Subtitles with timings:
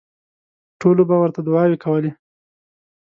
[0.79, 2.11] ټولو به ورته دوعاوې کولې.